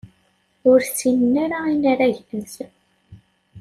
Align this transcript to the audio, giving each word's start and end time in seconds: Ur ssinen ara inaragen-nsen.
Ur 0.69 0.79
ssinen 0.87 1.35
ara 1.43 1.57
inaragen-nsen. 1.73 2.71